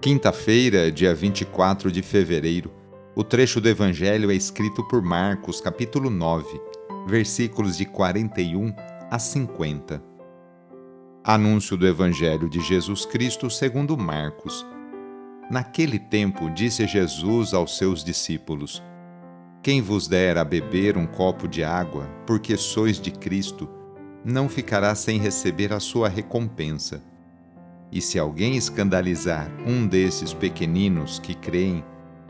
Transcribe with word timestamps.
Quinta-feira, 0.00 0.90
dia 0.90 1.14
24 1.14 1.92
de 1.92 2.00
fevereiro, 2.00 2.72
o 3.14 3.22
trecho 3.22 3.60
do 3.60 3.68
Evangelho 3.68 4.30
é 4.30 4.34
escrito 4.34 4.82
por 4.88 5.02
Marcos, 5.02 5.60
capítulo 5.60 6.08
9, 6.08 6.58
versículos 7.06 7.76
de 7.76 7.84
41 7.84 8.72
a 9.10 9.18
50. 9.18 10.02
Anúncio 11.22 11.76
do 11.76 11.86
Evangelho 11.86 12.48
de 12.48 12.62
Jesus 12.62 13.04
Cristo 13.04 13.50
segundo 13.50 13.94
Marcos. 13.94 14.66
Naquele 15.50 15.98
tempo 15.98 16.48
disse 16.48 16.86
Jesus 16.86 17.52
aos 17.52 17.76
seus 17.76 18.02
discípulos: 18.02 18.82
Quem 19.62 19.82
vos 19.82 20.08
der 20.08 20.38
a 20.38 20.44
beber 20.44 20.96
um 20.96 21.06
copo 21.06 21.46
de 21.46 21.62
água, 21.62 22.06
porque 22.26 22.56
sois 22.56 22.98
de 22.98 23.10
Cristo, 23.10 23.68
não 24.24 24.48
ficará 24.48 24.94
sem 24.94 25.18
receber 25.18 25.74
a 25.74 25.78
sua 25.78 26.08
recompensa. 26.08 27.09
E 27.92 28.00
se 28.00 28.18
alguém 28.18 28.56
escandalizar 28.56 29.50
um 29.66 29.86
desses 29.86 30.32
pequeninos 30.32 31.18
que 31.18 31.34
creem, 31.34 31.84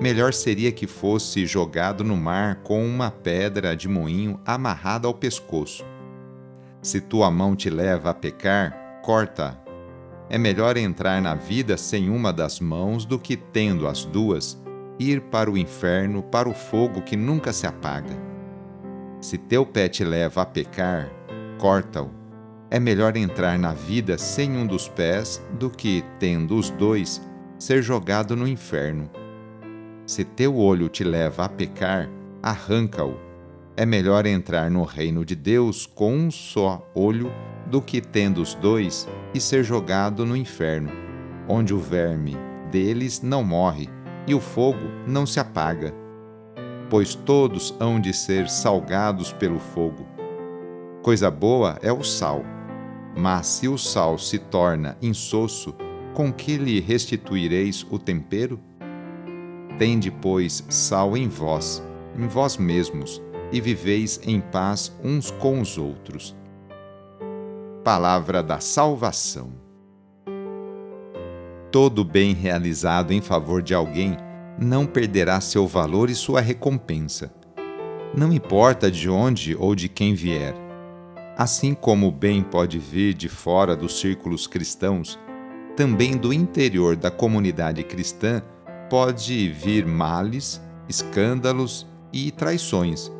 melhor 0.00 0.32
seria 0.32 0.72
que 0.72 0.86
fosse 0.86 1.46
jogado 1.46 2.02
no 2.02 2.16
mar 2.16 2.56
com 2.56 2.84
uma 2.84 3.10
pedra 3.10 3.76
de 3.76 3.88
moinho 3.88 4.40
amarrada 4.44 5.06
ao 5.06 5.14
pescoço. 5.14 5.84
Se 6.82 7.00
tua 7.00 7.30
mão 7.30 7.54
te 7.54 7.70
leva 7.70 8.10
a 8.10 8.14
pecar, 8.14 9.00
corta. 9.02 9.58
É 10.28 10.36
melhor 10.36 10.76
entrar 10.76 11.22
na 11.22 11.34
vida 11.34 11.76
sem 11.76 12.10
uma 12.10 12.32
das 12.32 12.58
mãos 12.58 13.04
do 13.04 13.18
que, 13.18 13.36
tendo 13.36 13.86
as 13.86 14.04
duas, 14.04 14.60
ir 14.98 15.20
para 15.20 15.50
o 15.50 15.56
inferno, 15.56 16.22
para 16.22 16.48
o 16.48 16.54
fogo 16.54 17.02
que 17.02 17.16
nunca 17.16 17.52
se 17.52 17.66
apaga. 17.66 18.16
Se 19.20 19.38
teu 19.38 19.64
pé 19.64 19.88
te 19.88 20.04
leva 20.04 20.42
a 20.42 20.46
pecar, 20.46 21.10
corta-o 21.58 22.23
é 22.74 22.80
melhor 22.80 23.16
entrar 23.16 23.56
na 23.56 23.72
vida 23.72 24.18
sem 24.18 24.56
um 24.56 24.66
dos 24.66 24.88
pés 24.88 25.40
do 25.60 25.70
que, 25.70 26.02
tendo 26.18 26.56
os 26.56 26.70
dois, 26.70 27.22
ser 27.56 27.80
jogado 27.80 28.34
no 28.34 28.48
inferno. 28.48 29.08
Se 30.04 30.24
teu 30.24 30.56
olho 30.56 30.88
te 30.88 31.04
leva 31.04 31.44
a 31.44 31.48
pecar, 31.48 32.10
arranca-o. 32.42 33.14
É 33.76 33.86
melhor 33.86 34.26
entrar 34.26 34.72
no 34.72 34.82
reino 34.82 35.24
de 35.24 35.36
Deus 35.36 35.86
com 35.86 36.16
um 36.16 36.32
só 36.32 36.84
olho 36.96 37.30
do 37.70 37.80
que, 37.80 38.00
tendo 38.00 38.42
os 38.42 38.54
dois, 38.54 39.06
e 39.32 39.40
ser 39.40 39.62
jogado 39.62 40.26
no 40.26 40.36
inferno, 40.36 40.90
onde 41.48 41.72
o 41.72 41.78
verme 41.78 42.36
deles 42.72 43.22
não 43.22 43.44
morre 43.44 43.88
e 44.26 44.34
o 44.34 44.40
fogo 44.40 44.90
não 45.06 45.24
se 45.24 45.38
apaga. 45.38 45.94
Pois 46.90 47.14
todos 47.14 47.72
hão 47.78 48.00
de 48.00 48.12
ser 48.12 48.48
salgados 48.48 49.32
pelo 49.32 49.60
fogo. 49.60 50.04
Coisa 51.04 51.30
boa 51.30 51.78
é 51.80 51.92
o 51.92 52.02
sal 52.02 52.42
mas 53.16 53.46
se 53.46 53.68
o 53.68 53.78
sal 53.78 54.18
se 54.18 54.38
torna 54.38 54.96
insosso, 55.00 55.74
com 56.12 56.32
que 56.32 56.56
lhe 56.56 56.80
restituireis 56.80 57.86
o 57.90 57.98
tempero? 57.98 58.58
Tende, 59.78 60.10
pois, 60.10 60.64
sal 60.68 61.16
em 61.16 61.28
vós, 61.28 61.82
em 62.16 62.26
vós 62.26 62.56
mesmos, 62.56 63.22
e 63.52 63.60
viveis 63.60 64.20
em 64.24 64.40
paz 64.40 64.92
uns 65.02 65.30
com 65.30 65.60
os 65.60 65.78
outros. 65.78 66.36
Palavra 67.84 68.42
da 68.42 68.60
Salvação. 68.60 69.52
Todo 71.70 72.04
bem 72.04 72.32
realizado 72.32 73.12
em 73.12 73.20
favor 73.20 73.60
de 73.60 73.74
alguém 73.74 74.16
não 74.58 74.86
perderá 74.86 75.40
seu 75.40 75.66
valor 75.66 76.08
e 76.08 76.14
sua 76.14 76.40
recompensa. 76.40 77.34
Não 78.16 78.32
importa 78.32 78.90
de 78.90 79.10
onde 79.10 79.56
ou 79.56 79.74
de 79.74 79.88
quem 79.88 80.14
vier 80.14 80.63
Assim 81.36 81.74
como 81.74 82.06
o 82.06 82.12
bem 82.12 82.44
pode 82.44 82.78
vir 82.78 83.12
de 83.12 83.28
fora 83.28 83.74
dos 83.74 83.98
círculos 83.98 84.46
cristãos, 84.46 85.18
também 85.76 86.16
do 86.16 86.32
interior 86.32 86.94
da 86.94 87.10
comunidade 87.10 87.82
cristã 87.82 88.40
pode 88.88 89.48
vir 89.48 89.84
males, 89.84 90.62
escândalos 90.88 91.88
e 92.12 92.30
traições. 92.30 93.10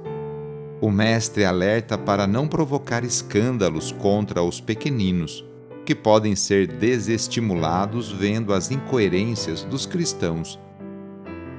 O 0.81 0.93
Mestre 0.93 1.45
alerta 1.45 1.99
para 1.99 2.25
não 2.25 2.47
provocar 2.47 3.03
escândalos 3.03 3.91
contra 3.91 4.45
os 4.45 4.61
pequeninos, 4.61 5.45
que 5.85 5.95
podem 5.95 6.37
ser 6.37 6.69
desestimulados 6.69 8.13
vendo 8.13 8.55
as 8.55 8.71
incoerências 8.71 9.65
dos 9.65 9.87
cristãos. 9.87 10.61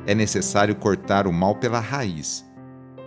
É 0.08 0.16
necessário 0.16 0.76
cortar 0.76 1.28
o 1.28 1.34
mal 1.34 1.56
pela 1.56 1.82
raiz 1.82 2.46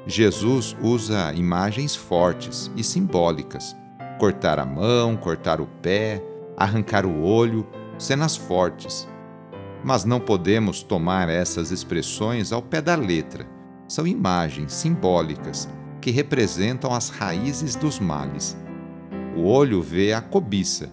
Jesus 0.06 0.76
usa 0.81 1.32
imagens 1.34 1.94
fortes 1.94 2.70
e 2.76 2.82
simbólicas: 2.82 3.76
cortar 4.19 4.59
a 4.59 4.64
mão, 4.64 5.16
cortar 5.16 5.60
o 5.60 5.66
pé, 5.66 6.22
arrancar 6.56 7.04
o 7.04 7.22
olho, 7.22 7.66
cenas 7.98 8.37
fortes. 8.37 9.08
Mas 9.84 10.04
não 10.04 10.19
podemos 10.19 10.82
tomar 10.82 11.28
essas 11.28 11.70
expressões 11.70 12.53
ao 12.53 12.62
pé 12.62 12.81
da 12.81 12.97
letra. 12.97 13.47
São 13.87 14.06
imagens 14.06 14.72
simbólicas 14.72 15.69
que 16.00 16.10
representam 16.10 16.92
as 16.92 17.10
raízes 17.10 17.76
dos 17.76 17.98
males. 17.98 18.56
O 19.37 19.44
olho 19.44 19.81
vê 19.81 20.12
a 20.12 20.20
cobiça. 20.20 20.91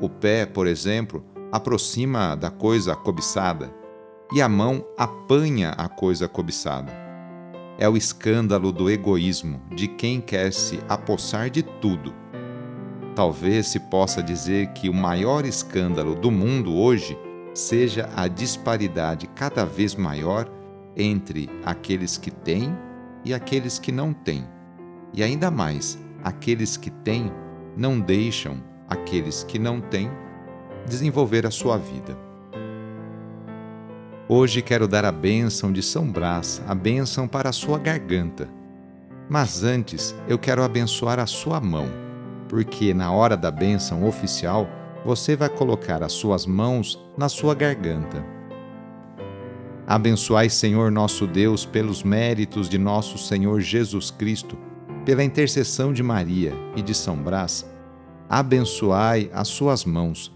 O 0.00 0.08
pé, 0.08 0.46
por 0.46 0.66
exemplo, 0.66 1.24
aproxima 1.52 2.34
da 2.34 2.50
coisa 2.50 2.96
cobiçada 2.96 3.72
e 4.32 4.40
a 4.40 4.48
mão 4.48 4.84
apanha 4.96 5.70
a 5.70 5.88
coisa 5.88 6.26
cobiçada 6.26 7.03
é 7.78 7.88
o 7.88 7.96
escândalo 7.96 8.70
do 8.70 8.90
egoísmo 8.90 9.60
de 9.74 9.88
quem 9.88 10.20
quer 10.20 10.52
se 10.52 10.80
apossar 10.88 11.50
de 11.50 11.62
tudo. 11.62 12.14
Talvez 13.14 13.68
se 13.68 13.78
possa 13.78 14.22
dizer 14.22 14.68
que 14.72 14.88
o 14.88 14.94
maior 14.94 15.44
escândalo 15.44 16.14
do 16.14 16.30
mundo 16.30 16.74
hoje 16.74 17.16
seja 17.52 18.10
a 18.16 18.26
disparidade 18.26 19.28
cada 19.28 19.64
vez 19.64 19.94
maior 19.94 20.50
entre 20.96 21.48
aqueles 21.64 22.16
que 22.18 22.30
têm 22.30 22.76
e 23.24 23.32
aqueles 23.32 23.78
que 23.78 23.92
não 23.92 24.12
têm. 24.12 24.46
E 25.12 25.22
ainda 25.22 25.50
mais, 25.50 25.98
aqueles 26.22 26.76
que 26.76 26.90
têm 26.90 27.32
não 27.76 28.00
deixam 28.00 28.62
aqueles 28.88 29.44
que 29.44 29.58
não 29.58 29.80
têm 29.80 30.10
desenvolver 30.86 31.46
a 31.46 31.50
sua 31.50 31.78
vida. 31.78 32.23
Hoje 34.26 34.62
quero 34.62 34.88
dar 34.88 35.04
a 35.04 35.12
bênção 35.12 35.70
de 35.70 35.82
São 35.82 36.10
Brás, 36.10 36.62
a 36.66 36.74
bênção 36.74 37.28
para 37.28 37.50
a 37.50 37.52
sua 37.52 37.78
garganta. 37.78 38.48
Mas 39.28 39.62
antes 39.62 40.14
eu 40.26 40.38
quero 40.38 40.62
abençoar 40.62 41.18
a 41.18 41.26
sua 41.26 41.60
mão, 41.60 41.86
porque 42.48 42.94
na 42.94 43.12
hora 43.12 43.36
da 43.36 43.50
bênção 43.50 44.08
oficial 44.08 44.66
você 45.04 45.36
vai 45.36 45.50
colocar 45.50 46.02
as 46.02 46.12
suas 46.12 46.46
mãos 46.46 46.98
na 47.18 47.28
sua 47.28 47.54
garganta. 47.54 48.24
Abençoai, 49.86 50.48
Senhor 50.48 50.90
nosso 50.90 51.26
Deus, 51.26 51.66
pelos 51.66 52.02
méritos 52.02 52.66
de 52.66 52.78
nosso 52.78 53.18
Senhor 53.18 53.60
Jesus 53.60 54.10
Cristo, 54.10 54.56
pela 55.04 55.22
intercessão 55.22 55.92
de 55.92 56.02
Maria 56.02 56.54
e 56.74 56.80
de 56.80 56.94
São 56.94 57.16
Brás, 57.16 57.70
abençoai 58.26 59.30
as 59.34 59.48
suas 59.48 59.84
mãos. 59.84 60.32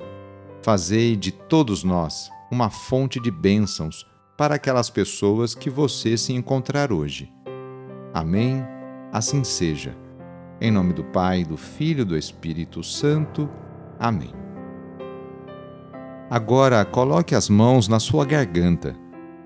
Fazei 0.60 1.16
de 1.16 1.32
todos 1.32 1.82
nós 1.82 2.30
uma 2.50 2.70
fonte 2.70 3.20
de 3.20 3.30
bênçãos 3.30 4.06
para 4.36 4.54
aquelas 4.54 4.88
pessoas 4.88 5.54
que 5.54 5.68
você 5.68 6.16
se 6.16 6.32
encontrar 6.32 6.92
hoje. 6.92 7.32
Amém? 8.14 8.64
Assim 9.12 9.44
seja. 9.44 9.96
Em 10.60 10.70
nome 10.70 10.92
do 10.92 11.04
Pai, 11.04 11.44
do 11.44 11.56
Filho 11.56 12.02
e 12.02 12.04
do 12.04 12.16
Espírito 12.16 12.82
Santo. 12.82 13.48
Amém. 13.98 14.32
Agora 16.30 16.84
coloque 16.84 17.34
as 17.34 17.48
mãos 17.48 17.88
na 17.88 17.98
sua 17.98 18.24
garganta. 18.24 18.94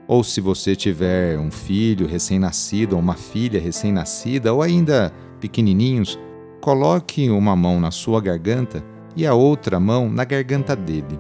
Ou 0.09 0.25
se 0.25 0.41
você 0.41 0.75
tiver 0.75 1.39
um 1.39 1.51
filho 1.51 2.07
recém-nascido 2.07 2.95
ou 2.95 3.01
uma 3.01 3.15
filha 3.15 3.61
recém-nascida 3.61 4.53
ou 4.53 4.63
ainda 4.63 5.13
pequenininhos, 5.41 6.19
coloque 6.61 7.31
uma 7.31 7.57
mão 7.57 7.81
na 7.81 7.91
sua 7.91 8.21
garganta 8.21 8.85
e 9.17 9.27
a 9.27 9.35
outra 9.35 9.79
mão 9.79 10.11
na 10.11 10.25
garganta 10.25 10.75
dele. 10.75 11.19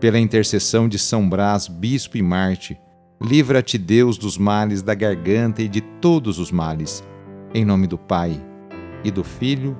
Pela 0.00 0.18
intercessão 0.18 0.88
de 0.88 0.98
São 0.98 1.28
Brás, 1.28 1.68
bispo 1.68 2.16
e 2.16 2.22
Marte, 2.22 2.80
livra-te 3.20 3.76
Deus 3.76 4.16
dos 4.16 4.38
males 4.38 4.80
da 4.80 4.94
garganta 4.94 5.60
e 5.60 5.68
de 5.68 5.82
todos 5.82 6.38
os 6.38 6.50
males. 6.50 7.04
Em 7.52 7.66
nome 7.66 7.86
do 7.86 7.98
Pai, 7.98 8.42
e 9.04 9.10
do 9.10 9.22
Filho, 9.22 9.76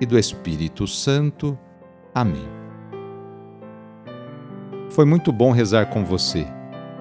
e 0.00 0.06
do 0.06 0.16
Espírito 0.16 0.86
Santo. 0.86 1.58
Amém. 2.14 2.46
Foi 4.90 5.04
muito 5.04 5.32
bom 5.32 5.50
rezar 5.50 5.86
com 5.86 6.04
você. 6.04 6.46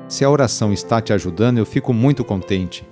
Se 0.07 0.25
a 0.25 0.29
oração 0.29 0.73
está 0.73 0.99
te 0.99 1.13
ajudando, 1.13 1.59
eu 1.59 1.67
fico 1.67 1.93
muito 1.93 2.25
contente. 2.25 2.83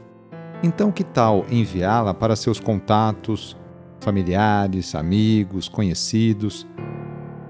Então, 0.62 0.92
que 0.92 1.04
tal 1.04 1.44
enviá-la 1.50 2.13
para 2.13 2.36
seus 2.36 2.60
contatos, 2.60 3.57
familiares, 4.00 4.94
amigos, 4.94 5.68
conhecidos? 5.68 6.68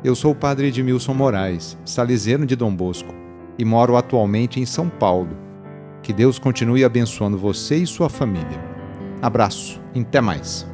Eu 0.04 0.16
sou 0.16 0.32
o 0.32 0.36
padre 0.36 0.68
Edmilson 0.70 1.14
Moraes, 1.14 1.78
salesiano 1.86 2.44
de 2.44 2.56
Dom 2.56 2.76
Bosco, 2.76 3.14
e 3.60 3.64
moro 3.64 3.96
atualmente 3.96 4.60
em 4.60 4.66
São 4.66 4.90
Paulo. 4.90 5.38
Que 6.02 6.12
Deus 6.12 6.40
continue 6.40 6.84
abençoando 6.84 7.38
você 7.38 7.76
e 7.76 7.86
sua 7.86 8.10
família. 8.10 8.60
Abraço, 9.22 9.80
até 9.96 10.20
mais. 10.20 10.71